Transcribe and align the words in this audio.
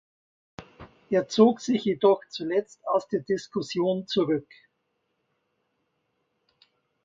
Er 1.11 1.27
zog 1.27 1.59
sich 1.59 1.83
jedoch 1.85 2.21
zuletzt 2.27 2.81
aus 2.87 3.07
der 3.07 3.19
Diskussion 3.19 4.07
zurück. 4.07 4.49